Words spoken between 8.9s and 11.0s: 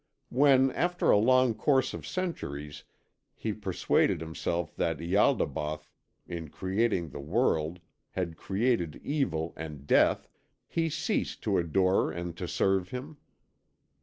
evil and death, he